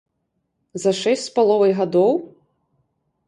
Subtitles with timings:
[0.83, 2.11] За шэсць з паловай гадоў?